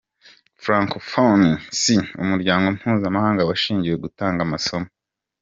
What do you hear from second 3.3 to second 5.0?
washingiwe gutanga amasomo.”